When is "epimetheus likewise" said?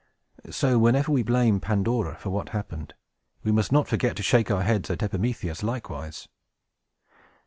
5.03-6.27